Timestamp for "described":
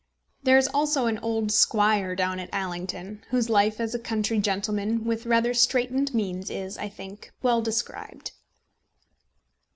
7.61-8.31